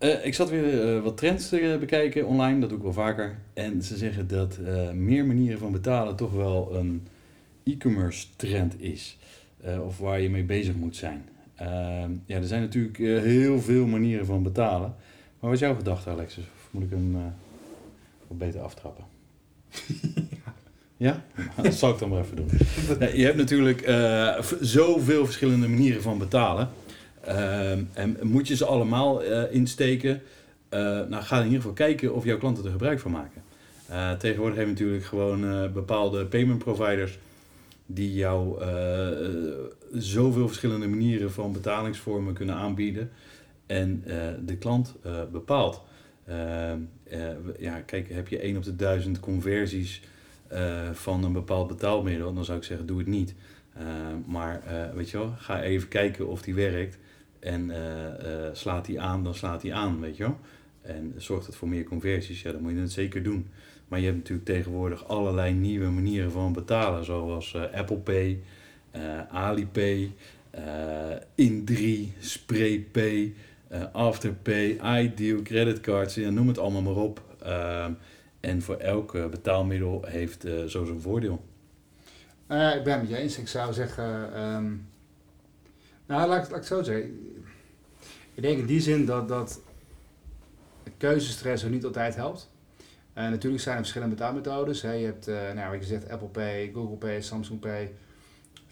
Uh, 0.00 0.26
ik 0.26 0.34
zat 0.34 0.50
weer 0.50 0.96
uh, 0.96 1.02
wat 1.02 1.16
trends 1.16 1.48
te 1.48 1.76
bekijken 1.80 2.26
online, 2.26 2.60
dat 2.60 2.68
doe 2.68 2.78
ik 2.78 2.84
wel 2.84 2.92
vaker. 2.92 3.38
En 3.54 3.82
ze 3.82 3.96
zeggen 3.96 4.28
dat 4.28 4.58
meer 4.94 5.26
manieren 5.26 5.58
van 5.58 5.72
betalen 5.72 6.16
toch 6.16 6.32
wel 6.32 6.76
een 6.76 7.06
e-commerce 7.64 8.26
trend 8.36 8.80
is. 8.80 9.18
of 9.84 9.98
waar 9.98 10.20
je 10.20 10.30
mee 10.30 10.44
bezig 10.44 10.74
moet 10.74 10.96
zijn. 10.96 11.28
Ehm, 11.54 12.10
ja, 12.26 12.36
er 12.36 12.46
zijn 12.46 12.60
natuurlijk 12.60 12.96
heel 13.24 13.60
veel 13.60 13.86
manieren 13.86 14.26
van 14.26 14.42
betalen. 14.42 14.94
Maar 15.40 15.50
wat 15.50 15.52
is 15.52 15.60
jouw 15.60 15.74
gedachte, 15.74 16.10
Alexis? 16.10 16.44
Of 16.44 16.68
moet 16.70 16.82
ik 16.82 16.90
hem 16.90 17.34
wat 18.26 18.38
beter 18.38 18.60
aftrappen? 18.60 19.04
ja? 20.96 21.24
dat 21.62 21.74
zal 21.74 21.90
ik 21.90 21.98
dan 21.98 22.08
maar 22.08 22.20
even 22.20 22.36
doen. 22.36 22.50
Ja, 22.98 23.06
je 23.06 23.24
hebt 23.24 23.36
natuurlijk 23.36 23.80
zoveel 24.60 25.24
verschillende 25.24 25.68
manieren 25.68 26.02
van 26.02 26.18
betalen. 26.18 26.68
Uh, 27.28 27.70
en 27.70 28.16
moet 28.22 28.48
je 28.48 28.56
ze 28.56 28.64
allemaal 28.64 29.24
uh, 29.24 29.42
insteken? 29.50 30.22
Uh, 30.70 30.80
nou, 30.80 31.22
ga 31.22 31.36
in 31.36 31.44
ieder 31.44 31.58
geval 31.58 31.72
kijken 31.72 32.14
of 32.14 32.24
jouw 32.24 32.38
klanten 32.38 32.64
er 32.64 32.70
gebruik 32.70 33.00
van 33.00 33.10
maken. 33.10 33.42
Uh, 33.90 34.12
tegenwoordig 34.12 34.56
hebben 34.56 34.74
we 34.74 34.80
natuurlijk 34.80 35.04
gewoon 35.04 35.72
bepaalde 35.72 36.26
payment 36.26 36.58
providers 36.58 37.18
die 37.86 38.12
jou 38.14 38.62
zoveel 39.92 40.46
verschillende 40.46 40.88
manieren 40.88 41.32
van 41.32 41.52
betalingsvormen 41.52 42.34
kunnen 42.34 42.54
aanbieden 42.54 43.10
en 43.66 44.02
de 44.44 44.56
klant 44.56 44.94
bepaalt. 45.32 45.82
Ehm, 46.26 46.78
ja, 47.58 47.80
kijk, 47.80 48.08
heb 48.08 48.28
je 48.28 48.44
1 48.44 48.56
op 48.56 48.62
de 48.62 48.76
1000 48.76 49.20
conversies 49.20 50.02
van 50.92 51.24
een 51.24 51.32
bepaald 51.32 51.68
betaalmiddel, 51.68 52.34
dan 52.34 52.44
zou 52.44 52.58
ik 52.58 52.64
zeggen, 52.64 52.86
doe 52.86 52.98
het 52.98 53.06
niet. 53.06 53.34
Ehm, 53.74 54.16
maar 54.26 54.62
weet 54.94 55.10
je 55.10 55.18
wel, 55.18 55.34
ga 55.38 55.62
even 55.62 55.88
kijken 55.88 56.28
of 56.28 56.42
die 56.42 56.54
werkt. 56.54 56.98
En 57.46 57.68
uh, 57.68 57.76
uh, 57.76 58.48
slaat 58.52 58.84
die 58.84 59.00
aan, 59.00 59.24
dan 59.24 59.34
slaat 59.34 59.60
die 59.60 59.74
aan, 59.74 60.00
weet 60.00 60.16
je 60.16 60.22
wel. 60.22 60.38
En 60.82 61.14
zorgt 61.16 61.46
het 61.46 61.56
voor 61.56 61.68
meer 61.68 61.84
conversies, 61.84 62.42
ja, 62.42 62.52
dan 62.52 62.62
moet 62.62 62.72
je 62.72 62.78
het 62.78 62.92
zeker 62.92 63.22
doen. 63.22 63.48
Maar 63.88 63.98
je 63.98 64.04
hebt 64.04 64.16
natuurlijk 64.16 64.46
tegenwoordig 64.46 65.08
allerlei 65.08 65.52
nieuwe 65.52 65.90
manieren 65.90 66.30
van 66.30 66.52
betalen, 66.52 67.04
zoals 67.04 67.54
uh, 67.54 67.62
Apple 67.72 67.96
Pay, 67.96 68.40
Alipay, 69.30 70.12
In3, 71.42 72.18
SprayPay, 72.18 73.34
Afterpay, 73.92 74.78
Ideal, 75.02 75.42
creditcards, 75.42 76.14
ja, 76.14 76.30
noem 76.30 76.48
het 76.48 76.58
allemaal 76.58 76.82
maar 76.82 77.02
op. 77.02 77.22
Ehm, 77.42 77.92
en 78.40 78.62
voor 78.62 78.76
elk 78.76 79.12
betaalmiddel 79.30 80.04
heeft 80.06 80.46
zo 80.66 80.84
zijn 80.84 81.00
voordeel. 81.00 81.44
ik 82.48 82.82
ben 82.84 82.92
het 82.92 83.00
met 83.00 83.08
je 83.08 83.16
eens. 83.16 83.38
Ik 83.38 83.48
zou 83.48 83.72
zeggen, 83.72 84.42
um, 84.42 84.88
nou 86.06 86.28
laat, 86.28 86.28
laat 86.28 86.48
ik 86.48 86.54
het 86.54 86.66
zo 86.66 86.82
zeggen 86.82 87.35
ik 88.36 88.42
denk 88.42 88.58
in 88.58 88.66
die 88.66 88.80
zin 88.80 89.04
dat, 89.04 89.28
dat 89.28 89.60
keuzestress 90.96 91.62
er 91.62 91.70
niet 91.70 91.84
altijd 91.84 92.14
helpt. 92.14 92.50
Uh, 93.14 93.28
natuurlijk 93.28 93.62
zijn 93.62 93.74
er 93.76 93.80
verschillende 93.80 94.14
betaalmethodes. 94.14 94.82
Hè. 94.82 94.92
Je 94.92 95.04
hebt, 95.04 95.28
uh, 95.28 95.52
nou, 95.54 95.70
wat 95.70 95.80
je 95.80 95.86
zegt, 95.86 96.10
Apple 96.10 96.28
Pay, 96.28 96.70
Google 96.74 96.96
Pay, 96.96 97.20
Samsung 97.20 97.60
Pay, 97.60 97.92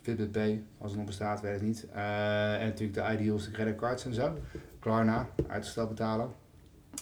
Fitbit 0.03 0.33
Pay, 0.33 0.63
als 0.79 0.91
het 0.91 0.99
nog 0.99 1.07
bestaat, 1.07 1.41
weet 1.41 1.57
ik 1.57 1.63
niet. 1.63 1.87
Uh, 1.95 2.61
en 2.61 2.67
natuurlijk 2.67 2.95
de 2.95 3.13
ideals, 3.15 3.45
de 3.45 3.51
creditcards 3.51 4.05
en 4.05 4.15
zo. 4.15 4.39
Klarna, 4.79 5.29
uitgesteld 5.47 5.89
betalen. 5.89 6.29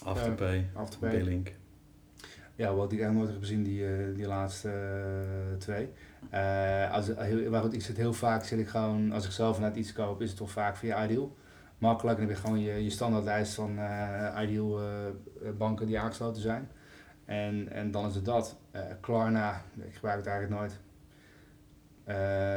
Afterpay, 0.03 0.69
Afterpay. 0.73 1.09
Paylink. 1.09 1.51
Ja, 2.55 2.73
wat 2.73 2.91
ik 2.91 2.99
eigenlijk 2.99 3.13
nooit 3.13 3.29
heb 3.29 3.39
gezien, 3.39 3.63
die, 3.63 4.13
die 4.13 4.27
laatste 4.27 4.71
twee. 5.57 5.89
als, 6.91 7.07
maar 7.49 7.61
goed, 7.61 7.73
ik 7.73 7.81
zit 7.81 7.97
heel 7.97 8.13
vaak, 8.13 8.43
zit 8.43 8.59
ik 8.59 8.67
gewoon, 8.67 9.11
als 9.11 9.25
ik 9.25 9.31
zelf 9.31 9.59
net 9.59 9.75
iets 9.75 9.93
koop, 9.93 10.21
is 10.21 10.29
het 10.29 10.37
toch 10.37 10.51
vaak 10.51 10.77
via 10.77 11.03
Ideal 11.03 11.35
makkelijk. 11.77 12.17
Dan 12.17 12.27
heb 12.27 12.35
je 12.35 12.41
gewoon 12.41 12.59
je, 12.59 12.83
je 12.83 12.89
standaardlijst 12.89 13.53
van 13.53 13.79
uh, 13.79 14.39
ideal 14.41 14.81
uh, 14.81 14.87
banken 15.57 15.87
die 15.87 15.99
aangesloten 15.99 16.41
zijn. 16.41 16.69
En, 17.25 17.69
en 17.71 17.91
dan 17.91 18.07
is 18.07 18.15
het 18.15 18.25
dat. 18.25 18.57
Klarna, 19.01 19.61
ik 19.77 19.93
gebruik 19.93 20.17
het 20.17 20.27
eigenlijk 20.27 20.61
nooit. 20.61 20.79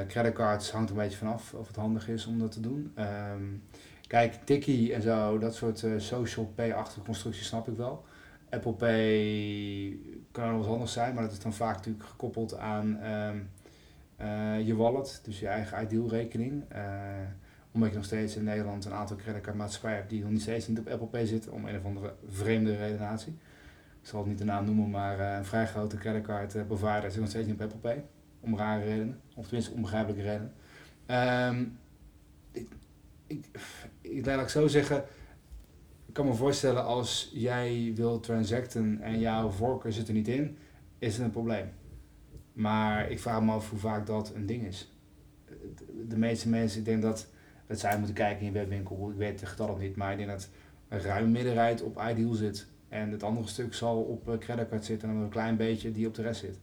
creditcards 0.09 0.71
hangt 0.71 0.91
een 0.91 0.97
beetje 0.97 1.19
vanaf 1.19 1.55
of 1.55 1.67
het 1.67 1.77
handig 1.77 2.09
is 2.09 2.27
om 2.27 2.39
dat 2.39 2.53
te 2.53 2.61
doen. 2.61 2.95
Um, 3.33 3.63
kijk, 4.07 4.35
Tiki 4.45 4.93
en 4.93 5.03
zo, 5.03 5.39
dat 5.39 5.55
soort 5.55 5.85
social 5.97 6.47
pay-achtige 6.55 7.03
constructies 7.03 7.47
snap 7.47 7.69
ik 7.69 7.77
wel. 7.77 8.05
Apple 8.51 8.73
Pay 8.73 9.99
kan 10.33 10.51
nog 10.51 10.65
wat 10.65 10.73
anders 10.73 10.93
zijn, 10.93 11.15
maar 11.15 11.23
dat 11.23 11.33
is 11.33 11.39
dan 11.39 11.53
vaak 11.53 11.77
natuurlijk 11.77 12.05
gekoppeld 12.05 12.57
aan 12.57 12.99
um, 13.07 13.51
je 14.65 14.77
wallet, 14.77 15.21
dus 15.25 15.41
je 15.41 15.49
eigen 15.49 15.83
ideal 15.83 16.09
rekening 16.09 16.65
omdat 17.77 17.91
je 17.91 17.97
nog 17.97 18.07
steeds 18.07 18.37
in 18.37 18.45
Nederland 18.45 18.85
een 18.85 18.93
aantal 18.93 19.17
creditcardmaatschappijen 19.17 19.97
hebt 19.97 20.11
die 20.11 20.21
nog 20.21 20.31
niet 20.31 20.43
steeds 20.43 20.69
niet 20.69 20.79
op 20.79 20.89
Apple 20.89 21.07
Pay 21.07 21.27
zitten, 21.27 21.53
om 21.53 21.67
een 21.67 21.77
of 21.77 21.85
andere 21.85 22.15
vreemde 22.29 22.77
redenatie. 22.77 23.33
Ik 24.01 24.09
zal 24.09 24.19
het 24.19 24.29
niet 24.29 24.39
de 24.39 24.45
naam 24.45 24.65
noemen, 24.65 24.91
maar 24.91 25.19
uh, 25.19 25.37
een 25.37 25.45
vrij 25.45 25.67
grote 25.67 25.97
creditcard 25.97 26.55
uh, 26.55 26.63
provider 26.67 27.11
zit 27.11 27.21
nog 27.21 27.29
steeds 27.29 27.47
niet 27.47 27.55
op 27.55 27.63
Apple 27.63 27.79
Pay. 27.79 28.05
Om 28.41 28.57
rare 28.57 28.85
redenen, 28.85 29.21
of 29.35 29.45
tenminste 29.45 29.73
onbegrijpelijke 29.73 30.23
redenen. 30.23 30.53
Um, 31.49 31.79
ik, 32.53 32.69
ik, 33.27 33.47
ik, 34.01 34.27
laat 34.27 34.41
ik 34.41 34.49
zo 34.49 34.67
zeggen, 34.67 35.05
ik 36.07 36.13
kan 36.13 36.27
me 36.27 36.35
voorstellen 36.35 36.85
als 36.85 37.31
jij 37.35 37.93
wil 37.95 38.21
transacten 38.21 39.01
en 39.01 39.19
jouw 39.19 39.51
voorkeur 39.51 39.93
zit 39.93 40.09
er 40.09 40.15
niet 40.15 40.29
in, 40.29 40.57
is 40.99 41.17
het 41.17 41.25
een 41.25 41.31
probleem. 41.31 41.69
Maar 42.53 43.11
ik 43.11 43.21
vraag 43.21 43.43
me 43.43 43.53
af 43.53 43.71
hoe 43.71 43.79
vaak 43.79 44.07
dat 44.07 44.35
een 44.35 44.47
ding 44.47 44.67
is. 44.67 44.93
De 46.09 46.19
meeste 46.19 46.49
mensen, 46.49 46.79
ik 46.79 46.85
denk 46.85 47.03
dat 47.03 47.27
dat 47.67 47.79
zij 47.79 47.97
moeten 47.97 48.15
kijken 48.15 48.39
in 48.39 48.53
je 48.53 48.59
webwinkel. 48.59 49.11
Ik 49.11 49.17
weet 49.17 49.39
de 49.39 49.47
getallen 49.47 49.79
niet, 49.79 49.97
maar 49.97 50.13
ik 50.13 50.19
denk 50.19 50.31
dat 50.31 50.49
een 50.89 51.01
ruim 51.01 51.31
middenrijd 51.31 51.83
op 51.83 52.03
Ideal 52.11 52.33
zit. 52.33 52.67
En 52.89 53.11
het 53.11 53.23
andere 53.23 53.49
stuk 53.49 53.75
zal 53.75 54.01
op 54.01 54.29
uh, 54.29 54.39
creditcard 54.39 54.85
zitten 54.85 55.09
en 55.09 55.15
dan 55.15 55.25
een 55.25 55.31
klein 55.31 55.57
beetje 55.57 55.93
die 55.93 56.07
op 56.07 56.15
de 56.15 56.23
rest 56.23 56.41
zit. 56.41 56.59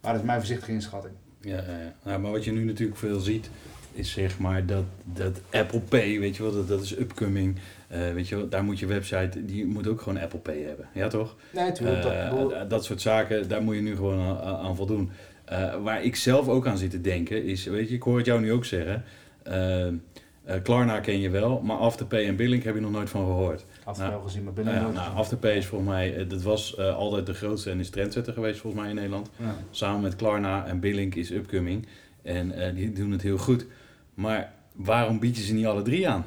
Maar 0.00 0.12
dat 0.12 0.20
is 0.20 0.26
mijn 0.26 0.38
voorzichtige 0.38 0.72
inschatting. 0.72 1.14
Ja, 1.40 1.56
ja. 1.56 1.94
Nou, 2.04 2.20
maar 2.20 2.30
wat 2.30 2.44
je 2.44 2.52
nu 2.52 2.64
natuurlijk 2.64 2.98
veel 2.98 3.20
ziet, 3.20 3.50
is 3.92 4.12
zeg 4.12 4.38
maar 4.38 4.66
dat, 4.66 4.84
dat 5.04 5.40
Apple 5.50 5.80
Pay, 5.80 6.18
weet 6.18 6.36
je 6.36 6.42
wel, 6.42 6.52
dat, 6.52 6.68
dat 6.68 6.82
is 6.82 6.98
upcoming. 6.98 7.56
Uh, 7.92 8.12
weet 8.12 8.28
je 8.28 8.36
wel, 8.36 8.48
daar 8.48 8.64
moet 8.64 8.78
je 8.78 8.86
website, 8.86 9.44
die 9.44 9.66
moet 9.66 9.86
ook 9.86 10.00
gewoon 10.00 10.18
Apple 10.18 10.38
Pay 10.38 10.62
hebben. 10.62 10.88
Ja, 10.94 11.08
toch? 11.08 11.36
Nee, 11.52 11.64
natuurlijk. 11.64 12.04
Uh, 12.04 12.48
dat, 12.48 12.70
dat 12.70 12.84
soort 12.84 13.00
zaken, 13.00 13.48
daar 13.48 13.62
moet 13.62 13.74
je 13.74 13.80
nu 13.80 13.96
gewoon 13.96 14.18
aan, 14.18 14.56
aan 14.56 14.76
voldoen. 14.76 15.10
Uh, 15.52 15.82
waar 15.82 16.04
ik 16.04 16.16
zelf 16.16 16.48
ook 16.48 16.66
aan 16.66 16.78
zit 16.78 16.90
te 16.90 17.00
denken, 17.00 17.44
is, 17.44 17.64
weet 17.64 17.88
je, 17.88 17.94
ik 17.94 18.02
hoor 18.02 18.16
het 18.16 18.26
jou 18.26 18.40
nu 18.40 18.52
ook 18.52 18.64
zeggen. 18.64 19.04
Uh, 19.48 20.54
Klarna 20.62 21.00
ken 21.00 21.20
je 21.20 21.30
wel, 21.30 21.60
maar 21.60 21.76
Afterpay 21.76 22.26
en 22.26 22.36
Billing 22.36 22.62
heb 22.62 22.74
je 22.74 22.80
nog 22.80 22.90
nooit 22.90 23.10
van 23.10 23.24
gehoord. 23.24 23.64
Afterpay 23.84 24.14
nou, 24.14 24.26
gezien, 24.26 24.44
maar 24.44 24.52
Billing 24.52 24.76
nou, 24.76 24.92
nou, 24.92 25.14
Afterpay 25.14 25.56
is 25.56 25.66
volgens 25.66 25.90
mij, 25.90 26.16
eh, 26.16 26.28
dat 26.28 26.42
was 26.42 26.78
altijd 26.78 27.26
de 27.26 27.34
grootste 27.34 27.70
en 27.70 27.80
is 27.80 27.90
trendsetter 27.90 28.32
geweest 28.32 28.60
volgens 28.60 28.82
mij 28.82 28.90
in 28.90 28.96
Nederland. 28.96 29.30
Ja. 29.36 29.54
Samen 29.70 30.00
met 30.00 30.16
Klarna 30.16 30.66
en 30.66 30.80
Billing 30.80 31.14
is 31.14 31.30
upcoming. 31.30 31.86
En 32.22 32.74
die 32.74 32.92
doen 32.92 33.10
het 33.10 33.22
heel 33.22 33.38
goed. 33.38 33.66
Maar 34.14 34.52
waarom 34.72 35.18
bied 35.18 35.36
je 35.36 35.42
ze 35.42 35.54
niet 35.54 35.66
alle 35.66 35.82
drie 35.82 36.08
aan? 36.08 36.24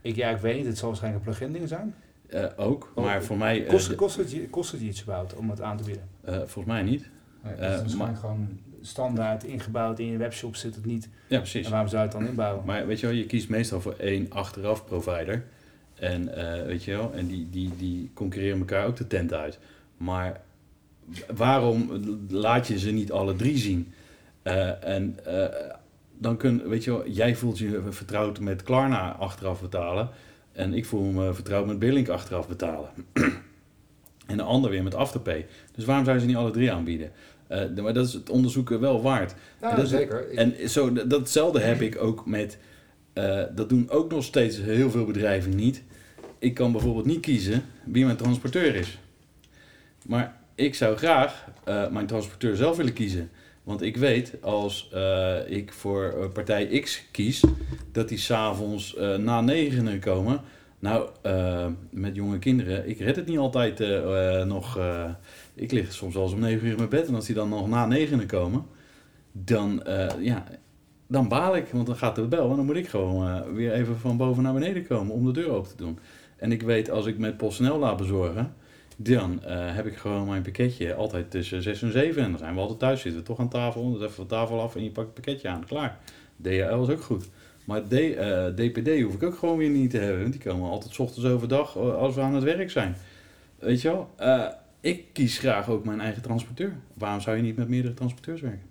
Ik, 0.00 0.16
ja, 0.16 0.30
ik 0.30 0.38
weet 0.38 0.56
niet, 0.56 0.66
het 0.66 0.78
zal 0.78 0.88
waarschijnlijk 0.88 1.26
een 1.26 1.32
plugin 1.32 1.52
ding 1.52 1.68
zijn. 1.68 1.94
ook, 2.56 2.92
maar 2.94 3.22
voor 3.22 3.36
mij... 3.36 3.62
kost, 3.62 3.94
kost, 3.94 4.16
het, 4.16 4.36
kost 4.50 4.72
het 4.72 4.80
iets 4.80 5.02
überhaupt 5.02 5.34
om 5.34 5.50
het 5.50 5.60
aan 5.60 5.76
te 5.76 5.84
bieden? 5.84 6.08
volgens 6.24 6.66
mij 6.66 6.82
niet. 6.82 7.08
Nee, 7.42 7.54
het 7.54 7.96
maar, 7.96 8.16
gewoon 8.16 8.58
standaard 8.86 9.44
ingebouwd 9.44 9.98
in 9.98 10.06
je 10.06 10.16
webshop 10.16 10.56
zit 10.56 10.74
het 10.74 10.84
niet. 10.84 11.08
Ja, 11.26 11.38
precies. 11.38 11.64
En 11.64 11.70
waarom 11.70 11.88
zou 11.88 12.02
je 12.02 12.08
het 12.08 12.18
dan 12.18 12.28
inbouwen? 12.28 12.64
Maar 12.64 12.86
weet 12.86 13.00
je 13.00 13.06
wel, 13.06 13.14
je 13.14 13.26
kiest 13.26 13.48
meestal 13.48 13.80
voor 13.80 13.94
één 13.98 14.26
achteraf 14.30 14.84
provider. 14.84 15.44
En 15.94 16.30
weet 16.66 16.84
je 16.84 16.90
wel, 16.90 17.12
en 17.14 17.26
die, 17.26 17.50
die, 17.50 17.70
die 17.76 18.10
concurreren 18.14 18.58
elkaar 18.58 18.86
ook 18.86 18.96
de 18.96 19.06
tent 19.06 19.32
uit. 19.32 19.58
Maar 19.96 20.40
waarom 21.34 21.90
laat 22.28 22.66
je 22.66 22.78
ze 22.78 22.90
niet 22.90 23.12
alle 23.12 23.36
drie 23.36 23.56
zien? 23.56 23.92
Uh, 24.42 24.84
en 24.84 25.18
uh, 25.26 25.44
dan 26.18 26.36
kun, 26.36 26.68
weet 26.68 26.84
je 26.84 26.90
wel, 26.90 27.08
jij 27.08 27.36
voelt 27.36 27.58
je 27.58 27.82
vertrouwd 27.88 28.40
met 28.40 28.62
Klarna 28.62 29.12
achteraf 29.12 29.60
betalen. 29.60 30.08
En 30.52 30.74
ik 30.74 30.86
voel 30.86 31.10
me 31.10 31.34
vertrouwd 31.34 31.66
met 31.66 31.78
Billink 31.78 32.08
achteraf 32.08 32.48
betalen. 32.48 32.88
en 34.26 34.36
de 34.36 34.42
ander 34.42 34.70
weer 34.70 34.82
met 34.82 34.94
Afterpay. 34.94 35.46
Dus 35.74 35.84
waarom 35.84 36.04
zou 36.04 36.16
je 36.16 36.22
ze 36.22 36.28
niet 36.28 36.36
alle 36.36 36.50
drie 36.50 36.72
aanbieden? 36.72 37.10
Uh, 37.48 37.82
maar 37.82 37.94
dat 37.94 38.06
is 38.06 38.12
het 38.12 38.30
onderzoeken 38.30 38.80
wel 38.80 39.02
waard. 39.02 39.34
Ja, 39.60 39.70
en 39.70 39.76
dat, 39.76 39.88
zeker. 39.88 40.34
En 40.34 40.68
zo, 40.68 40.92
datzelfde 40.92 41.60
heb 41.60 41.80
ik 41.80 42.02
ook 42.02 42.26
met... 42.26 42.58
dat 43.54 43.68
doen 43.68 43.90
ook 43.90 44.10
nog 44.10 44.24
steeds 44.24 44.60
heel 44.60 44.90
veel 44.90 45.04
bedrijven 45.04 45.54
niet. 45.54 45.82
Ik 46.38 46.54
kan 46.54 46.72
bijvoorbeeld 46.72 47.06
niet 47.06 47.20
kiezen 47.20 47.64
wie 47.84 48.04
mijn 48.04 48.16
transporteur 48.16 48.74
is. 48.74 48.98
Maar 50.06 50.36
ik 50.54 50.74
zou 50.74 50.96
graag 50.96 51.44
uh, 51.68 51.88
mijn 51.88 52.06
transporteur 52.06 52.56
zelf 52.56 52.76
willen 52.76 52.92
kiezen. 52.92 53.30
Want 53.62 53.82
ik 53.82 53.96
weet, 53.96 54.34
als 54.40 54.90
ik 55.46 55.72
voor 55.72 56.30
partij 56.32 56.80
X 56.80 57.02
kies, 57.10 57.44
dat 57.92 58.08
die 58.08 58.18
s'avonds 58.18 58.96
na 59.18 59.40
negenen 59.40 60.00
komen. 60.00 60.40
Nou, 60.78 61.08
met 61.90 62.14
jonge 62.14 62.38
kinderen, 62.38 62.88
ik 62.88 62.98
red 62.98 63.16
het 63.16 63.26
niet 63.26 63.38
altijd 63.38 63.78
nog. 64.46 64.78
Ik 65.56 65.72
lig 65.72 65.92
soms 65.92 66.14
wel 66.14 66.22
eens 66.22 66.32
om 66.32 66.40
negen 66.40 66.64
uur 66.64 66.70
in 66.70 66.76
mijn 66.76 66.88
bed. 66.88 67.06
En 67.06 67.14
als 67.14 67.26
die 67.26 67.34
dan 67.34 67.48
nog 67.48 67.68
na 67.68 67.86
negenen 67.86 68.26
komen, 68.26 68.66
dan, 69.32 69.82
ja, 70.20 70.44
dan 71.06 71.28
baal 71.28 71.56
ik. 71.56 71.68
Want 71.68 71.86
dan 71.86 71.96
gaat 71.96 72.14
de 72.14 72.22
bel 72.22 72.50
en 72.50 72.56
dan 72.56 72.66
moet 72.66 72.76
ik 72.76 72.88
gewoon 72.88 73.54
weer 73.54 73.72
even 73.72 73.98
van 73.98 74.16
boven 74.16 74.42
naar 74.42 74.52
beneden 74.52 74.86
komen 74.86 75.14
om 75.14 75.24
de 75.24 75.32
deur 75.32 75.50
open 75.50 75.70
te 75.70 75.76
doen. 75.76 75.98
En 76.36 76.52
ik 76.52 76.62
weet, 76.62 76.90
als 76.90 77.06
ik 77.06 77.18
met 77.18 77.36
PostNL 77.36 77.78
laat 77.78 77.96
bezorgen 77.96 78.54
dan 78.96 79.40
uh, 79.46 79.74
heb 79.74 79.86
ik 79.86 79.96
gewoon 79.96 80.26
mijn 80.26 80.42
pakketje 80.42 80.94
altijd 80.94 81.30
tussen 81.30 81.62
6 81.62 81.82
en 81.82 81.92
7. 81.92 82.22
En 82.22 82.30
dan 82.30 82.38
zijn 82.38 82.54
we 82.54 82.60
altijd 82.60 82.78
thuis, 82.78 83.00
zitten 83.00 83.24
toch 83.24 83.38
aan 83.38 83.48
tafel. 83.48 83.92
Dus 83.92 84.02
even 84.02 84.14
van 84.14 84.26
tafel 84.26 84.60
af 84.60 84.76
en 84.76 84.84
je 84.84 84.90
pakt 84.90 85.06
het 85.06 85.14
pakketje 85.14 85.48
aan. 85.48 85.64
Klaar. 85.66 85.98
DHL 86.42 86.82
is 86.82 86.88
ook 86.88 87.02
goed. 87.02 87.28
Maar 87.64 87.82
D, 87.82 87.88
DPD 88.56 89.02
hoef 89.02 89.14
ik 89.14 89.22
ook 89.22 89.38
gewoon 89.38 89.56
weer 89.56 89.70
niet 89.70 89.90
te 89.90 89.98
hebben. 89.98 90.20
Want 90.20 90.32
die 90.32 90.42
komen 90.42 90.70
altijd 90.70 90.94
s 90.94 90.98
ochtends 90.98 91.28
overdag 91.30 91.76
eh, 91.76 91.96
als 91.96 92.14
we 92.14 92.20
aan 92.20 92.34
het 92.34 92.44
werk 92.44 92.70
zijn. 92.70 92.96
Weet 93.58 93.80
je 93.80 93.88
wel? 93.88 94.10
Uh, 94.20 94.48
ik 94.80 95.12
kies 95.12 95.38
graag 95.38 95.68
ook 95.68 95.84
mijn 95.84 96.00
eigen 96.00 96.22
transporteur. 96.22 96.72
Waarom 96.94 97.20
zou 97.20 97.36
je 97.36 97.42
niet 97.42 97.56
met 97.56 97.68
meerdere 97.68 97.94
transporteurs 97.94 98.40
werken? 98.40 98.66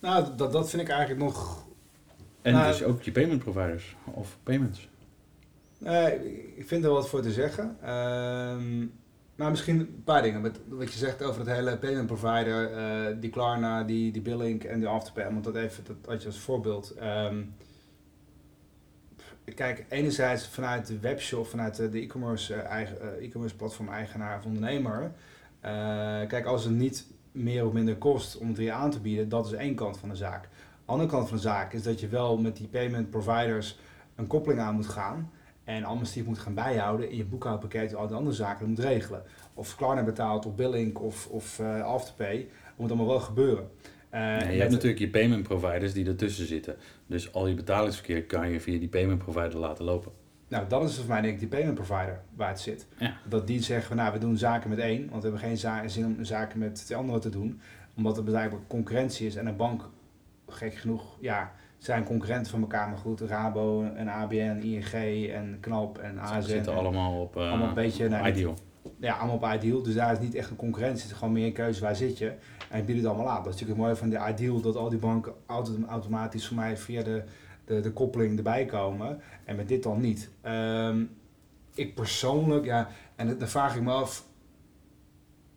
Nou, 0.00 0.36
dat, 0.36 0.52
dat 0.52 0.70
vind 0.70 0.82
ik 0.82 0.88
eigenlijk 0.88 1.20
nog... 1.20 1.66
En 2.42 2.52
nou, 2.52 2.66
dus 2.66 2.82
ook 2.82 3.02
je 3.02 3.12
payment 3.12 3.42
providers 3.42 3.96
of 4.04 4.38
payments. 4.42 4.88
Nee, 5.78 6.54
ik 6.56 6.68
vind 6.68 6.84
er 6.84 6.90
wat 6.90 7.08
voor 7.08 7.22
te 7.22 7.32
zeggen. 7.32 7.76
Ehm 7.82 8.86
maar 9.34 9.50
misschien 9.50 9.80
een 9.80 10.02
paar 10.04 10.22
dingen. 10.22 10.40
Met 10.40 10.60
wat 10.68 10.92
je 10.92 10.98
zegt 10.98 11.22
over 11.22 11.40
het 11.40 11.50
hele 11.50 11.78
payment 11.78 12.06
provider, 12.06 12.70
uh, 12.70 13.16
die 13.20 13.30
Klarna, 13.30 13.82
die, 13.82 14.12
die 14.12 14.22
Billink 14.22 14.64
en 14.64 14.78
die 14.78 14.88
Afterpay. 14.88 15.32
Want 15.32 15.44
dat 15.44 15.56
even, 15.56 15.84
dat 15.84 15.96
had 16.06 16.22
je 16.22 16.28
als 16.28 16.38
voorbeeld. 16.38 16.94
Um, 17.02 17.54
kijk, 19.54 19.84
enerzijds 19.88 20.48
vanuit 20.48 20.86
de 20.86 20.98
webshop, 20.98 21.46
vanuit 21.46 21.76
de 21.76 22.00
e-commerce 22.00 22.54
uh, 22.54 22.64
eigen, 22.64 22.96
uh, 23.02 23.26
e-commerce 23.26 23.56
platform 23.56 23.88
eigenaar 23.88 24.38
of 24.38 24.44
ondernemer. 24.44 25.12
Kijk, 26.28 26.44
als 26.44 26.64
het 26.64 26.74
niet 26.74 27.06
meer 27.32 27.66
of 27.66 27.72
minder 27.72 27.96
kost 27.96 28.38
om 28.38 28.48
het 28.48 28.56
weer 28.56 28.72
aan 28.72 28.90
te 28.90 29.00
bieden, 29.00 29.28
dat 29.28 29.46
is 29.46 29.52
één 29.52 29.74
kant 29.74 29.98
van 29.98 30.08
de 30.08 30.16
zaak. 30.16 30.42
De 30.42 30.48
andere 30.84 31.10
kant 31.10 31.28
van 31.28 31.36
de 31.36 31.42
zaak 31.42 31.72
is 31.72 31.82
dat 31.82 32.00
je 32.00 32.08
wel 32.08 32.38
met 32.38 32.56
die 32.56 32.68
payment 32.68 33.10
providers 33.10 33.78
een 34.14 34.26
koppeling 34.26 34.60
aan 34.60 34.74
moet 34.74 34.88
gaan. 34.88 35.30
En 35.64 35.84
administratief 35.84 36.28
moet 36.28 36.38
gaan 36.38 36.54
bijhouden 36.54 37.10
in 37.10 37.16
je 37.16 37.24
boekhoudpakket 37.24 37.94
al 37.94 38.06
die 38.06 38.16
andere 38.16 38.36
zaken 38.36 38.68
moet 38.68 38.78
regelen. 38.78 39.22
Of 39.54 39.76
Klarna 39.76 40.02
betaalt, 40.02 40.46
of 40.46 40.54
Billink, 40.54 41.02
of, 41.02 41.26
of 41.26 41.58
uh, 41.58 41.84
Afterpay. 41.84 42.36
Dat 42.36 42.76
moet 42.76 42.88
allemaal 42.88 43.06
wel 43.06 43.20
gebeuren. 43.20 43.70
Uh, 44.14 44.20
je 44.52 44.58
hebt 44.58 44.70
natuurlijk 44.70 45.00
je 45.00 45.10
payment 45.10 45.42
providers 45.42 45.92
die 45.92 46.06
ertussen 46.06 46.46
zitten. 46.46 46.76
Dus 47.06 47.32
al 47.32 47.46
je 47.46 47.54
betalingsverkeer 47.54 48.24
kan 48.24 48.48
je 48.48 48.60
via 48.60 48.78
die 48.78 48.88
payment 48.88 49.18
provider 49.18 49.58
laten 49.58 49.84
lopen. 49.84 50.12
Nou, 50.52 50.64
dat 50.68 50.88
is 50.88 50.96
voor 50.96 51.08
mij 51.08 51.20
denk 51.20 51.32
ik 51.32 51.38
die 51.38 51.48
payment 51.48 51.74
provider 51.74 52.20
waar 52.36 52.48
het 52.48 52.60
zit. 52.60 52.86
Ja. 52.98 53.16
Dat 53.28 53.46
die 53.46 53.62
zeggen, 53.62 53.96
nou 53.96 54.12
we 54.12 54.18
doen 54.18 54.36
zaken 54.36 54.70
met 54.70 54.78
één, 54.78 55.10
want 55.10 55.22
we 55.22 55.28
hebben 55.28 55.48
geen 55.48 55.56
za 55.56 55.88
zin 55.88 56.04
om 56.04 56.24
zaken 56.24 56.58
met 56.58 56.84
de 56.88 56.94
andere 56.94 57.18
te 57.18 57.28
doen. 57.28 57.60
Omdat 57.96 58.16
er 58.16 58.22
blijkbaar 58.22 58.60
concurrentie 58.66 59.26
is 59.26 59.36
en 59.36 59.46
een 59.46 59.56
bank, 59.56 59.88
gek 60.48 60.74
genoeg, 60.74 61.16
ja, 61.20 61.52
zijn 61.78 62.04
concurrenten 62.04 62.50
van 62.50 62.60
elkaar, 62.60 62.88
maar 62.88 62.98
goed, 62.98 63.20
Rabo 63.20 63.84
en 63.84 64.08
ABN, 64.08 64.60
ING 64.62 65.28
en 65.30 65.56
Knap 65.60 65.98
en 65.98 66.20
AZ. 66.20 66.46
Zitten 66.46 66.74
allemaal 66.74 67.20
op, 67.20 67.36
uh, 67.36 67.48
allemaal 67.48 67.68
een 67.68 67.74
beetje, 67.74 68.08
nou, 68.08 68.28
Ideal. 68.28 68.54
Ja, 68.98 69.14
allemaal 69.14 69.36
op 69.36 69.54
Ideal, 69.54 69.82
dus 69.82 69.94
daar 69.94 70.12
is 70.12 70.18
niet 70.18 70.34
echt 70.34 70.50
een 70.50 70.56
concurrentie, 70.56 71.02
het 71.02 71.12
is 71.12 71.18
gewoon 71.18 71.32
meer 71.32 71.46
een 71.46 71.52
keuze, 71.52 71.80
waar 71.80 71.96
zit 71.96 72.18
je? 72.18 72.32
En 72.70 72.78
ik 72.78 72.86
bied 72.86 72.96
het 72.96 73.06
allemaal 73.06 73.28
aan. 73.28 73.42
Dat 73.42 73.54
is 73.54 73.60
natuurlijk 73.60 73.78
het 73.78 73.78
mooie 73.78 73.96
van 73.96 74.08
de 74.08 74.32
Ideal, 74.32 74.60
dat 74.60 74.76
al 74.76 74.88
die 74.88 74.98
banken 74.98 75.32
automatisch 75.86 76.46
voor 76.46 76.56
mij 76.56 76.76
via 76.76 77.02
de, 77.02 77.22
de, 77.64 77.80
de 77.80 77.92
koppeling 77.92 78.36
erbij 78.36 78.64
komen. 78.64 79.20
En 79.44 79.56
met 79.56 79.68
dit 79.68 79.82
dan 79.82 80.00
niet. 80.00 80.30
Um, 80.46 81.10
ik 81.74 81.94
persoonlijk, 81.94 82.64
ja, 82.64 82.88
en 83.16 83.38
dan 83.38 83.48
vraag 83.48 83.76
ik 83.76 83.82
me 83.82 83.92
af, 83.92 84.26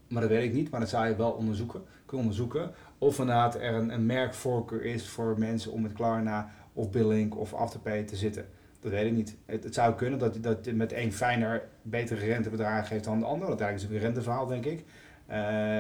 maar 0.08 0.22
dat 0.22 0.32
weet 0.32 0.44
ik 0.44 0.54
niet, 0.54 0.70
maar 0.70 0.80
dat 0.80 0.90
zou 0.90 1.08
je 1.08 1.16
wel 1.16 1.32
onderzoeken, 1.32 1.82
kunnen 2.06 2.26
onderzoeken. 2.26 2.72
Of 2.98 3.20
inderdaad 3.20 3.56
er 3.56 3.74
een, 3.74 3.94
een 3.94 4.06
merkvoorkeur 4.06 4.84
is 4.84 5.08
voor 5.08 5.40
mensen 5.40 5.72
om 5.72 5.82
met 5.82 5.94
Klarna 5.94 6.52
of 6.74 6.90
Billink 6.90 7.38
of 7.38 7.54
Afterpay 7.54 8.04
te 8.04 8.16
zitten. 8.16 8.46
Dat 8.80 8.92
weet 8.92 9.06
ik 9.06 9.12
niet. 9.12 9.36
Het, 9.46 9.64
het 9.64 9.74
zou 9.74 9.96
kunnen 9.96 10.20
dat, 10.20 10.44
dat 10.44 10.72
met 10.74 10.92
één 10.92 11.12
fijner 11.12 11.68
betere 11.82 12.26
rentebedrag 12.26 12.88
geeft 12.88 13.04
dan 13.04 13.20
de 13.20 13.26
ander. 13.26 13.48
Dat 13.48 13.60
is 13.60 13.66
eigenlijk 13.66 13.96
een 13.96 14.02
renteverhaal, 14.02 14.46
denk 14.46 14.66
ik. 14.66 14.86
Uh, 15.30 15.36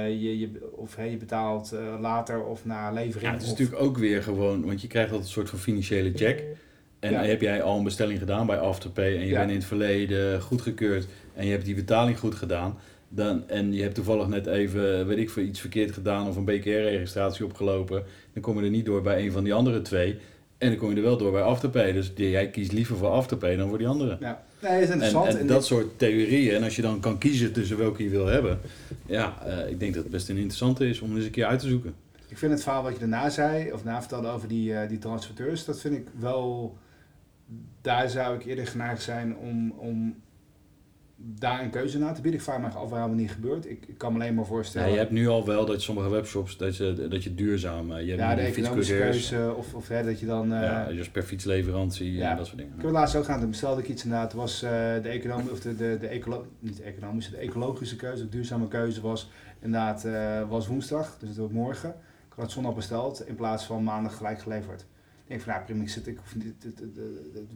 je, 0.09 0.39
je, 0.39 0.71
of 0.71 0.95
hey, 0.95 1.09
je 1.11 1.17
betaalt 1.17 1.73
uh, 1.73 1.99
later 2.01 2.43
of 2.43 2.65
na 2.65 2.91
levering. 2.91 3.23
Ja, 3.23 3.31
het 3.31 3.41
is 3.41 3.49
natuurlijk 3.49 3.81
ook 3.81 3.97
weer 3.97 4.23
gewoon, 4.23 4.65
want 4.65 4.81
je 4.81 4.87
krijgt 4.87 5.09
altijd 5.09 5.27
een 5.27 5.33
soort 5.33 5.49
van 5.49 5.59
financiële 5.59 6.11
check. 6.15 6.43
En 6.99 7.11
ja. 7.11 7.23
heb 7.23 7.41
jij 7.41 7.61
al 7.61 7.77
een 7.77 7.83
bestelling 7.83 8.19
gedaan 8.19 8.45
bij 8.45 8.59
Afterpay 8.59 9.15
en 9.15 9.21
je 9.21 9.27
ja. 9.27 9.37
bent 9.37 9.49
in 9.49 9.55
het 9.55 9.65
verleden 9.65 10.41
goedgekeurd 10.41 11.07
en 11.33 11.45
je 11.45 11.51
hebt 11.51 11.65
die 11.65 11.75
betaling 11.75 12.19
goed 12.19 12.35
gedaan, 12.35 12.77
dan, 13.09 13.49
en 13.49 13.73
je 13.73 13.81
hebt 13.81 13.95
toevallig 13.95 14.27
net 14.27 14.47
even, 14.47 15.07
weet 15.07 15.17
ik 15.17 15.29
veel, 15.29 15.43
iets 15.43 15.59
verkeerd 15.59 15.91
gedaan 15.91 16.27
of 16.27 16.35
een 16.35 16.45
BKR-registratie 16.45 17.45
opgelopen, 17.45 18.03
dan 18.33 18.41
kom 18.41 18.57
je 18.57 18.63
er 18.63 18.69
niet 18.69 18.85
door 18.85 19.01
bij 19.01 19.25
een 19.25 19.31
van 19.31 19.43
die 19.43 19.53
andere 19.53 19.81
twee. 19.81 20.17
En 20.57 20.69
dan 20.69 20.77
kom 20.77 20.89
je 20.89 20.95
er 20.95 21.01
wel 21.01 21.17
door 21.17 21.31
bij 21.31 21.41
Afterpay. 21.41 21.91
Dus 21.91 22.11
jij 22.15 22.49
kiest 22.49 22.71
liever 22.71 22.97
voor 22.97 23.09
Afterpay 23.09 23.55
dan 23.55 23.69
voor 23.69 23.77
die 23.77 23.87
andere. 23.87 24.17
Ja, 24.19 24.43
nee, 24.61 24.81
is 24.81 24.89
interessant. 24.89 25.27
En, 25.27 25.39
en 25.39 25.47
dat 25.47 25.65
soort 25.65 25.99
theorieën, 25.99 26.55
en 26.55 26.63
als 26.63 26.75
je 26.75 26.81
dan 26.81 26.99
kan 26.99 27.17
kiezen 27.17 27.53
tussen 27.53 27.77
welke 27.77 28.03
je 28.03 28.09
wil 28.09 28.25
hebben, 28.25 28.59
ja, 29.05 29.47
uh, 29.47 29.69
ik 29.69 29.79
denk 29.79 29.93
dat 29.93 30.03
het 30.03 30.11
best 30.11 30.29
een 30.29 30.35
interessante 30.35 30.89
is 30.89 30.99
om 30.99 31.15
eens 31.15 31.25
een 31.25 31.31
keer 31.31 31.45
uit 31.45 31.59
te 31.59 31.67
zoeken. 31.67 31.93
Ik 32.27 32.37
vind 32.37 32.51
het 32.51 32.63
verhaal 32.63 32.83
wat 32.83 32.93
je 32.93 32.99
daarna 32.99 33.29
zei, 33.29 33.71
of 33.71 33.83
na 33.83 33.99
vertelde 33.99 34.27
over 34.27 34.47
die, 34.47 34.71
uh, 34.71 34.79
die 34.87 34.97
transporteurs, 34.97 35.65
dat 35.65 35.81
vind 35.81 35.95
ik 35.95 36.07
wel, 36.19 36.77
daar 37.81 38.09
zou 38.09 38.35
ik 38.35 38.45
eerder 38.45 38.67
geneigd 38.67 39.01
zijn 39.01 39.37
om, 39.37 39.71
om 39.71 40.15
daar 41.15 41.63
een 41.63 41.69
keuze 41.69 41.99
naar 41.99 42.15
te 42.15 42.21
bieden. 42.21 42.39
Ik 42.39 42.45
vraag 42.45 42.59
me 42.59 42.67
af 42.67 42.89
waarom 42.89 43.09
het 43.09 43.19
niet 43.19 43.31
gebeurt. 43.31 43.69
Ik, 43.69 43.85
ik, 43.87 43.97
kan 43.97 44.13
me 44.13 44.19
alleen 44.19 44.33
maar 44.33 44.45
voorstellen. 44.45 44.87
Ja, 44.87 44.93
je 44.93 44.99
hebt 44.99 45.11
nu 45.11 45.27
al 45.27 45.45
wel 45.45 45.65
dat 45.65 45.81
sommige 45.81 46.09
webshops 46.09 46.57
dat 46.57 46.77
je, 46.77 47.07
dat 47.09 47.23
je 47.23 47.35
duurzaam. 47.35 47.91
Eh, 47.91 48.01
je 48.01 48.09
hebt 48.09 48.21
ja, 48.21 48.35
de 48.35 48.41
economische 48.41 48.97
keuze 48.97 49.53
of, 49.57 49.73
of 49.73 49.87
hè, 49.87 50.03
dat 50.03 50.19
je 50.19 50.25
dan. 50.25 50.53
Uh, 50.53 50.61
ja, 50.61 50.85
dus 50.85 51.09
per 51.09 51.23
fietsleverantie 51.23 52.13
ja. 52.13 52.31
en 52.31 52.37
dat 52.37 52.45
soort 52.45 52.57
dingen. 52.57 52.73
Ik 52.75 52.81
heb 52.81 52.91
laatst 52.91 53.15
ook 53.15 53.25
gaan. 53.25 53.39
Toen 53.39 53.49
bestelde 53.49 53.81
ik 53.81 53.87
iets 53.87 54.03
inderdaad. 54.03 54.33
Was 54.33 54.63
uh, 54.63 54.69
de 54.69 55.09
economische 55.09 55.51
of 55.51 55.59
de, 55.59 55.75
de, 55.75 55.97
de 55.99 56.07
ecolo 56.07 56.45
niet 56.59 56.77
de 56.77 56.83
economische, 56.83 57.31
de 57.31 57.37
ecologische 57.37 57.95
keuze, 57.95 58.23
de 58.23 58.29
duurzame 58.29 58.67
keuze 58.67 59.01
was 59.01 59.29
inderdaad 59.61 60.05
uh, 60.05 60.49
was 60.49 60.67
woensdag, 60.67 61.17
dus 61.19 61.29
het 61.29 61.37
wordt 61.37 61.53
morgen. 61.53 61.89
Ik 61.89 62.41
had 62.41 62.43
het 62.43 62.53
zondag 62.53 62.75
besteld 62.75 63.27
in 63.27 63.35
plaats 63.35 63.63
van 63.63 63.83
maandag 63.83 64.17
gelijk 64.17 64.41
geleverd. 64.41 64.81
Ik 64.81 65.31
denk 65.31 65.41
van 65.41 65.53
nou 65.53 65.65
prima, 65.65 65.83
ik 65.83 65.89
zit, 65.89 66.07
ik, 66.07 66.19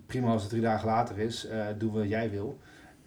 prima 0.06 0.32
als 0.32 0.42
het 0.42 0.50
drie 0.50 0.62
dagen 0.62 0.88
later 0.88 1.18
is, 1.18 1.48
doe 1.78 1.92
wat 1.92 2.10
jij 2.10 2.30
wil. 2.30 2.60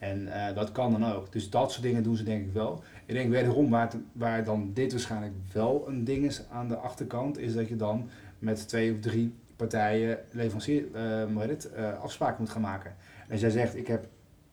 En 0.02 0.22
uh, 0.22 0.54
dat 0.54 0.72
kan 0.72 0.90
dan 0.90 1.12
ook. 1.12 1.32
Dus 1.32 1.50
dat 1.50 1.72
soort 1.72 1.82
dingen 1.82 2.02
doen 2.02 2.16
ze 2.16 2.22
denk 2.22 2.46
ik 2.46 2.52
wel. 2.52 2.82
Ik 3.06 3.14
denk 3.14 3.30
wederom, 3.30 3.70
waar, 3.70 3.90
het, 3.90 3.96
waar 4.12 4.44
dan 4.44 4.70
dit 4.74 4.92
waarschijnlijk 4.92 5.32
wel 5.52 5.84
een 5.88 6.04
ding 6.04 6.24
is 6.24 6.42
aan 6.50 6.68
de 6.68 6.76
achterkant, 6.76 7.38
is 7.38 7.54
dat 7.54 7.68
je 7.68 7.76
dan 7.76 8.08
met 8.38 8.68
twee 8.68 8.92
of 8.92 8.98
drie 9.00 9.34
partijen 9.56 10.18
leverancier, 10.30 10.84
uh, 10.94 11.40
het, 11.40 11.70
uh, 11.76 12.00
afspraken 12.00 12.36
moet 12.38 12.50
gaan 12.50 12.62
maken. 12.62 12.94
En 13.26 13.32
als 13.32 13.40
jij 13.40 13.50
zegt, 13.50 13.76
ik 13.76 13.86
heb 13.86 14.06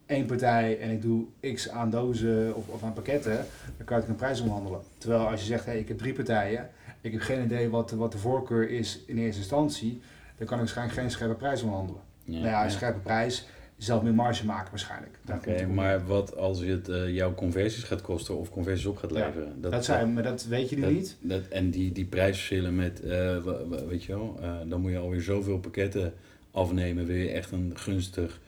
één 0.05 0.25
partij 0.25 0.79
en 0.79 0.89
ik 0.89 1.01
doe 1.01 1.25
x 1.53 1.69
aan 1.69 1.89
dozen 1.89 2.55
of, 2.55 2.67
of 2.67 2.83
aan 2.83 2.93
pakketten, 2.93 3.45
dan 3.77 3.85
kan 3.85 3.99
ik 3.99 4.07
een 4.07 4.15
prijs 4.15 4.41
omhandelen. 4.41 4.79
Terwijl 4.97 5.27
als 5.27 5.39
je 5.39 5.45
zegt, 5.45 5.65
hey, 5.65 5.79
ik 5.79 5.87
heb 5.87 5.97
drie 5.97 6.13
partijen, 6.13 6.69
ik 7.01 7.11
heb 7.11 7.21
geen 7.21 7.43
idee 7.43 7.69
wat, 7.69 7.91
wat 7.91 8.11
de 8.11 8.17
voorkeur 8.17 8.69
is 8.69 9.03
in 9.05 9.17
eerste 9.17 9.39
instantie, 9.41 10.01
dan 10.37 10.47
kan 10.47 10.55
ik 10.57 10.63
waarschijnlijk 10.63 10.99
geen 10.99 11.11
scherpe 11.11 11.35
prijs 11.35 11.61
omhandelen. 11.61 12.01
Ja, 12.23 12.33
nou 12.33 12.49
ja, 12.49 12.63
een 12.63 12.71
scherpe 12.71 12.99
prijs 12.99 13.47
zelf 13.79 14.03
meer 14.03 14.13
marge 14.13 14.45
maken 14.45 14.69
waarschijnlijk. 14.69 15.19
Oké, 15.33 15.65
maar 15.65 16.05
wat 16.05 16.35
als 16.35 16.59
het 16.59 16.89
uh, 16.89 17.15
jouw 17.15 17.35
conversies 17.35 17.83
gaat 17.83 18.01
kosten 18.01 18.37
of 18.37 18.49
conversies 18.49 18.85
op 18.85 18.97
gaat 18.97 19.11
leveren? 19.11 19.53
Ja, 19.61 19.69
dat, 19.69 19.85
zijn, 19.85 20.13
maar 20.13 20.23
dat 20.23 20.45
weet 20.45 20.69
je 20.69 20.77
nu 20.77 20.93
niet. 20.93 21.17
Dat, 21.21 21.47
en 21.47 21.69
die, 21.69 21.91
die 21.91 22.05
prijsverschillen 22.05 22.75
met, 22.75 23.01
uh, 23.03 23.37
weet 23.87 24.03
je 24.03 24.13
wel, 24.13 24.37
uh, 24.41 24.55
dan 24.67 24.81
moet 24.81 24.91
je 24.91 24.97
alweer 24.97 25.21
zoveel 25.21 25.59
pakketten 25.59 26.13
afnemen. 26.51 27.05
Wil 27.05 27.15
je 27.15 27.29
echt 27.29 27.51
een 27.51 27.71
gunstig 27.75 28.39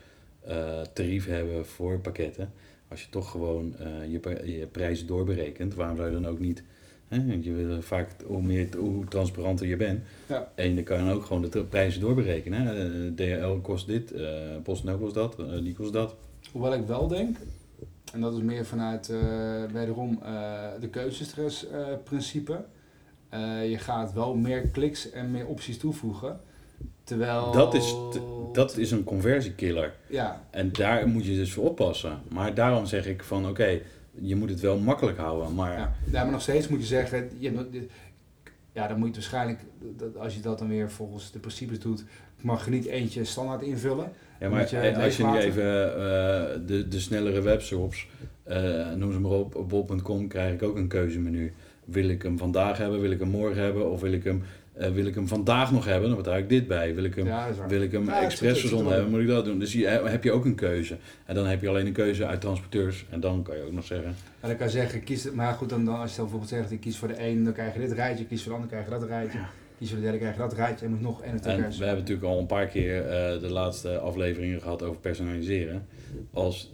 tarief 0.92 1.26
hebben 1.26 1.66
voor 1.66 1.98
pakketten? 1.98 2.52
Als 2.88 3.02
je 3.02 3.08
toch 3.10 3.30
gewoon 3.30 3.74
je, 4.08 4.40
je 4.58 4.66
prijzen 4.66 5.06
doorberekent, 5.06 5.74
waarom 5.74 5.96
zou 5.96 6.08
je 6.08 6.14
dan 6.14 6.26
ook 6.26 6.38
niet 6.38 6.62
je 7.40 7.52
wil 7.52 7.82
vaak 7.82 8.08
hoe, 8.26 8.42
meer, 8.42 8.68
hoe 8.76 9.04
transparanter 9.04 9.66
je 9.66 9.76
bent. 9.76 10.00
Ja. 10.26 10.52
En 10.54 10.74
je 10.74 10.82
kan 10.82 11.10
ook 11.10 11.24
gewoon 11.24 11.50
de 11.50 11.64
prijzen 11.64 12.00
doorberekenen. 12.00 12.66
Hè. 12.66 13.06
Eh, 13.06 13.40
DHL 13.40 13.60
kost 13.60 13.86
dit, 13.86 14.12
uh, 14.12 14.28
PostNL 14.62 14.98
kost 14.98 15.14
dat, 15.14 15.40
uh, 15.40 15.62
die 15.62 15.74
kost 15.74 15.92
dat. 15.92 16.14
Hoewel 16.52 16.74
ik 16.74 16.86
wel 16.86 17.08
denk, 17.08 17.36
en 18.12 18.20
dat 18.20 18.34
is 18.34 18.42
meer 18.42 18.64
vanuit 18.64 19.08
uh, 19.08 19.18
wederom 19.72 20.18
de 20.80 20.88
keuzestress-principe. 20.90 22.64
je 23.68 23.76
gaat 23.78 24.12
wel 24.12 24.34
meer 24.34 24.68
kliks 24.68 25.10
en 25.10 25.30
meer 25.30 25.46
opties 25.46 25.78
toevoegen. 25.78 26.40
Terwijl... 27.04 27.52
Dat 27.52 27.74
is, 27.74 27.94
dat 28.52 28.76
is 28.76 28.90
een 28.90 29.04
conversiekiller. 29.04 29.94
Ja. 30.08 30.42
En 30.50 30.72
daar 30.72 31.08
moet 31.08 31.24
je 31.24 31.34
dus 31.34 31.52
voor 31.52 31.64
oppassen. 31.64 32.20
Maar 32.28 32.54
daarom 32.54 32.86
zeg 32.86 33.06
ik 33.06 33.22
van 33.22 33.48
oké, 33.48 33.80
je 34.20 34.36
moet 34.36 34.50
het 34.50 34.60
wel 34.60 34.78
makkelijk 34.78 35.18
houden. 35.18 35.54
Maar... 35.54 35.78
Ja, 36.10 36.22
maar 36.22 36.30
nog 36.30 36.42
steeds 36.42 36.68
moet 36.68 36.80
je 36.80 36.86
zeggen, 36.86 37.30
je, 37.38 37.86
ja, 38.72 38.88
dan 38.88 38.98
moet 38.98 39.08
je 39.08 39.14
waarschijnlijk, 39.14 39.60
als 40.16 40.34
je 40.34 40.40
dat 40.40 40.58
dan 40.58 40.68
weer 40.68 40.90
volgens 40.90 41.32
de 41.32 41.38
principes 41.38 41.78
doet, 41.80 42.04
mag 42.40 42.64
je 42.64 42.70
niet 42.70 42.86
eentje 42.86 43.24
standaard 43.24 43.62
invullen. 43.62 44.12
Ja, 44.40 44.48
maar 44.48 44.60
als 45.02 45.16
je 45.16 45.24
nu 45.26 45.38
even 45.38 45.64
uh, 45.64 46.66
de, 46.66 46.86
de 46.88 47.00
snellere 47.00 47.40
webshops, 47.40 48.08
uh, 48.48 48.92
noem 48.92 49.12
ze 49.12 49.20
maar 49.20 49.30
op, 49.30 49.54
op 49.54 49.68
bol.com 49.68 50.28
krijg 50.28 50.54
ik 50.54 50.62
ook 50.62 50.76
een 50.76 50.88
keuzemenu. 50.88 51.52
Wil 51.84 52.08
ik 52.08 52.22
hem 52.22 52.38
vandaag 52.38 52.78
hebben, 52.78 53.00
wil 53.00 53.10
ik 53.10 53.18
hem 53.18 53.28
morgen 53.28 53.62
hebben 53.62 53.90
of 53.90 54.00
wil 54.00 54.12
ik 54.12 54.24
hem 54.24 54.42
uh, 54.78 54.88
wil 54.88 55.06
ik 55.06 55.14
hem 55.14 55.28
vandaag 55.28 55.72
nog 55.72 55.84
hebben, 55.84 56.08
dan 56.08 56.18
betaal 56.18 56.36
ik 56.36 56.48
dit 56.48 56.66
bij. 56.66 56.94
Wil 56.94 57.04
ik 57.04 57.14
hem, 57.14 57.28
wil 57.68 57.82
ik 57.82 57.92
hem 57.92 58.04
ja, 58.04 58.22
expres 58.22 58.60
verzonden 58.60 58.92
hebben, 58.92 59.10
moet 59.10 59.20
ik 59.20 59.26
dat 59.26 59.44
doen. 59.44 59.58
Dus 59.58 59.72
je, 59.72 59.86
heb 59.86 60.24
je 60.24 60.32
ook 60.32 60.44
een 60.44 60.54
keuze. 60.54 60.96
En 61.26 61.34
dan 61.34 61.46
heb 61.46 61.60
je 61.60 61.68
alleen 61.68 61.86
een 61.86 61.92
keuze 61.92 62.26
uit 62.26 62.40
transporteurs. 62.40 63.06
En 63.10 63.20
dan 63.20 63.42
kan 63.42 63.56
je 63.56 63.62
ook 63.62 63.72
nog 63.72 63.84
zeggen... 63.84 64.14
En 64.40 64.48
dan 64.48 64.56
kan 64.56 64.66
je 64.66 64.72
zeggen, 64.72 65.04
kies, 65.04 65.30
maar 65.30 65.54
goed, 65.54 65.68
dan, 65.68 65.84
dan 65.84 65.98
als 65.98 66.10
je 66.10 66.16
dan 66.16 66.24
bijvoorbeeld 66.24 66.60
zegt, 66.60 66.70
ik 66.70 66.80
kies 66.80 66.98
voor 66.98 67.08
de 67.08 67.26
een, 67.26 67.44
dan 67.44 67.52
krijg 67.52 67.74
je 67.74 67.80
dit 67.80 67.92
rijtje. 67.92 68.24
Kies 68.24 68.42
voor 68.42 68.50
de 68.50 68.54
ander, 68.54 68.70
krijg 68.70 68.84
je 68.84 68.90
dat 68.90 69.02
rijtje. 69.02 69.38
Kies 69.78 69.88
voor 69.88 69.98
de 69.98 70.02
derde, 70.02 70.18
krijg 70.18 70.34
je 70.34 70.40
dat 70.40 70.52
rijtje. 70.52 70.84
En 70.84 70.90
moet 70.90 71.00
nog 71.00 71.22
en 71.22 71.32
het 71.32 71.46
En 71.46 71.56
we 71.56 71.62
hebben 71.62 71.98
natuurlijk 71.98 72.26
al 72.26 72.38
een 72.38 72.46
paar 72.46 72.66
keer 72.66 73.02
uh, 73.04 73.40
de 73.40 73.50
laatste 73.50 73.98
afleveringen 73.98 74.60
gehad 74.60 74.82
over 74.82 75.00
personaliseren. 75.00 75.86
Als 76.32 76.72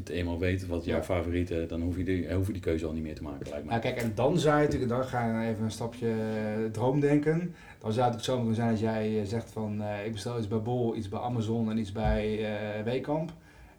het 0.00 0.08
eenmaal 0.08 0.38
weet 0.38 0.66
wat 0.66 0.84
jouw 0.84 0.96
ja. 0.96 1.02
favoriete, 1.02 1.64
dan 1.68 1.80
hoef 1.80 1.96
je, 1.96 2.04
die, 2.04 2.32
hoef 2.34 2.46
je 2.46 2.52
die 2.52 2.62
keuze 2.62 2.86
al 2.86 2.92
niet 2.92 3.02
meer 3.02 3.14
te 3.14 3.22
maken, 3.22 3.50
lijkt 3.50 3.64
me. 3.64 3.72
Ja, 3.72 3.78
kijk, 3.78 3.96
en 3.96 4.12
dan 4.14 4.38
zou 4.38 4.56
je 4.56 4.64
natuurlijk, 4.64 4.90
dan 4.90 5.04
ga 5.04 5.42
je 5.42 5.48
even 5.48 5.64
een 5.64 5.70
stapje 5.70 6.08
eh, 6.08 6.70
droomdenken. 6.72 7.54
Dan 7.78 7.92
zou 7.92 8.06
het 8.06 8.14
ook 8.14 8.24
zo 8.24 8.36
moeten 8.36 8.54
zijn 8.54 8.70
als 8.70 8.80
jij 8.80 9.20
eh, 9.20 9.26
zegt 9.26 9.50
van, 9.50 9.80
uh, 9.80 10.06
ik 10.06 10.12
bestel 10.12 10.38
iets 10.38 10.48
bij 10.48 10.62
Bol, 10.62 10.96
iets 10.96 11.08
bij 11.08 11.20
Amazon 11.20 11.70
en 11.70 11.78
iets 11.78 11.92
bij 11.92 12.38
uh, 12.38 12.84
Weekamp. 12.84 13.32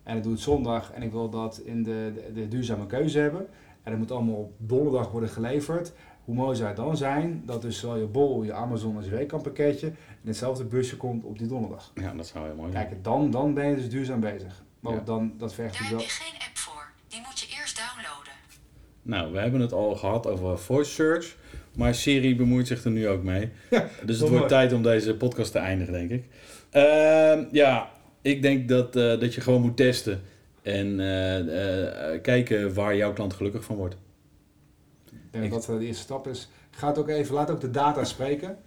En 0.04 0.18
ik 0.18 0.24
doe 0.24 0.32
het 0.32 0.42
zondag 0.42 0.92
en 0.92 1.02
ik 1.02 1.12
wil 1.12 1.30
dat 1.30 1.62
in 1.66 1.84
de, 1.84 2.12
de, 2.16 2.34
de 2.34 2.48
duurzame 2.48 2.86
keuze 2.86 3.20
hebben. 3.20 3.48
En 3.84 3.92
dat 3.92 4.00
moet 4.00 4.12
allemaal 4.12 4.36
op 4.36 4.52
donderdag 4.58 5.12
worden 5.12 5.30
geleverd. 5.30 5.94
Hoe 6.26 6.36
mooi 6.36 6.56
zou 6.56 6.68
het 6.68 6.78
dan 6.78 6.98
zijn 6.98 7.44
dat 7.46 7.62
dus 7.62 7.80
zowel 7.80 7.98
je 7.98 8.06
Bol, 8.06 8.44
je 8.44 8.54
Amazon 8.54 8.96
als 8.96 9.06
je 9.06 9.12
Weekamp 9.12 9.44
pakketje 9.44 9.88
in 9.88 10.28
hetzelfde 10.28 10.64
busje 10.64 10.98
komt 10.98 11.24
op 11.24 11.38
die 11.38 11.48
donderdag. 11.48 11.92
Ja, 11.96 12.14
dat 12.14 12.28
zou 12.28 12.46
heel 12.46 12.56
mooi 12.56 12.72
zijn. 12.72 12.88
Kijk, 12.88 13.04
dan, 13.04 13.32
dan 13.32 13.54
ben 13.54 13.70
je 13.70 13.76
dus 13.76 13.90
duurzaam 13.90 14.20
bezig. 14.20 14.64
Maar 14.94 15.06
dan, 15.06 15.34
dat 15.38 15.54
vergt 15.54 15.80
Daar 15.80 15.90
heb 15.90 16.00
je 16.00 16.10
geen 16.10 16.40
app 16.48 16.58
voor. 16.58 16.92
Die 17.08 17.20
moet 17.26 17.40
je 17.40 17.58
eerst 17.60 17.78
downloaden. 17.78 18.34
Nou, 19.02 19.32
we 19.32 19.40
hebben 19.40 19.62
het 19.62 19.74
al 19.74 19.96
gehad 19.96 20.28
over 20.28 20.60
voice 20.60 20.92
search. 20.92 21.36
Maar 21.76 21.96
Siri 21.96 22.36
bemoeit 22.36 22.68
zich 22.68 22.84
er 22.84 22.92
nu 22.92 23.08
ook 23.08 23.24
mee. 23.24 23.50
Ja, 23.70 23.90
dus 24.06 24.20
het 24.20 24.30
wordt 24.30 24.48
tijd 24.48 24.74
om 24.74 24.84
deze 24.84 25.16
podcast 25.16 25.52
te 25.52 25.60
eindigen, 25.60 25.94
denk 25.94 26.12
ik. 26.12 26.24
Uh, 26.74 27.52
ja, 27.52 27.90
ik 28.22 28.42
denk 28.42 28.70
dat, 28.70 28.96
uh, 28.96 29.20
dat 29.20 29.34
je 29.34 29.42
gewoon 29.42 29.62
moet 29.62 29.78
testen. 29.78 30.22
En 30.62 31.00
uh, 31.00 32.22
kijken 32.22 32.74
waar 32.74 32.96
jouw 32.96 33.14
klant 33.14 33.34
gelukkig 33.34 33.64
van 33.64 33.76
wordt. 33.76 33.96
Ik 35.06 35.42
denk 35.42 35.52
dat 35.52 35.66
dat 35.66 35.80
de 35.80 35.86
eerste 35.86 36.04
stap 36.04 36.28
is. 36.28 36.50
Ga 36.70 36.94
ook 36.98 37.10
even, 37.10 37.36
laat 37.36 37.50
ook 37.50 37.62
de 37.62 37.72
data 37.72 38.04
spreken. 38.04 38.58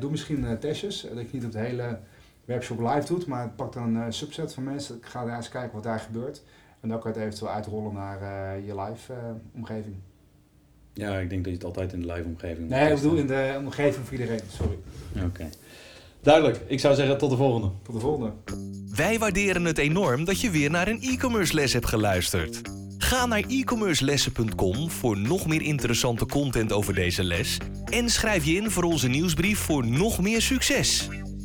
doe 0.00 0.10
misschien 0.10 0.58
testjes. 0.58 1.06
Dat 1.14 1.30
je 1.30 1.36
niet 1.36 1.44
op 1.44 1.52
het 1.52 1.62
hele 1.62 1.98
webshop 2.44 2.80
live 2.80 3.06
doet, 3.06 3.26
maar 3.26 3.48
pak 3.48 3.72
dan 3.72 3.94
een 3.94 4.12
subset 4.12 4.54
van 4.54 4.62
mensen. 4.62 4.96
Ik 4.96 5.06
ga 5.06 5.24
daar 5.24 5.36
eens 5.36 5.48
kijken 5.48 5.72
wat 5.74 5.82
daar 5.82 6.00
gebeurt. 6.00 6.42
En 6.80 6.88
dan 6.88 7.00
kan 7.00 7.12
je 7.12 7.18
het 7.18 7.26
eventueel 7.26 7.52
uitrollen 7.52 7.92
naar 7.92 8.22
uh, 8.22 8.66
je 8.66 8.80
live 8.80 9.12
uh, 9.12 9.18
omgeving. 9.54 9.94
Ja, 10.92 11.18
ik 11.18 11.30
denk 11.30 11.44
dat 11.44 11.52
je 11.52 11.58
het 11.58 11.66
altijd 11.66 11.92
in 11.92 12.00
de 12.00 12.12
live 12.12 12.28
omgeving 12.28 12.58
moet 12.58 12.68
Nee, 12.68 12.88
ik 12.88 12.94
bedoel 12.94 13.16
in 13.16 13.26
de 13.26 13.54
omgeving 13.58 14.06
voor 14.06 14.18
iedereen, 14.18 14.40
sorry. 14.48 14.78
Oké. 15.24 15.48
Duidelijk. 16.20 16.60
Ik 16.66 16.80
zou 16.80 16.94
zeggen 16.94 17.18
tot 17.18 17.30
de 17.30 17.36
volgende. 17.36 17.70
Tot 17.82 17.94
de 17.94 18.00
volgende. 18.00 18.32
Wij 18.94 19.18
waarderen 19.18 19.64
het 19.64 19.78
enorm 19.78 20.24
dat 20.24 20.40
je 20.40 20.50
weer 20.50 20.70
naar 20.70 20.88
een 20.88 21.00
e-commerce 21.00 21.54
les 21.54 21.72
hebt 21.72 21.86
geluisterd. 21.86 22.60
Ga 22.98 23.26
naar 23.26 23.44
e-commercelessen.com 23.48 24.90
voor 24.90 25.18
nog 25.18 25.46
meer 25.46 25.62
interessante 25.62 26.26
content 26.26 26.72
over 26.72 26.94
deze 26.94 27.24
les. 27.24 27.58
En 27.84 28.10
schrijf 28.10 28.44
je 28.44 28.54
in 28.54 28.70
voor 28.70 28.84
onze 28.84 29.08
nieuwsbrief 29.08 29.58
voor 29.58 29.86
nog 29.86 30.20
meer 30.20 30.42
succes. 30.42 31.08